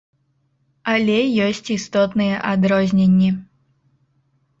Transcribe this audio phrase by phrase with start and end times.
[0.93, 1.17] Але
[1.47, 3.29] ёсць істотныя адрозненні.